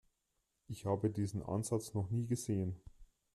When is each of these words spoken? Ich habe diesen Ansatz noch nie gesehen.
Ich 0.67 0.87
habe 0.87 1.11
diesen 1.11 1.43
Ansatz 1.43 1.93
noch 1.93 2.09
nie 2.09 2.25
gesehen. 2.25 2.75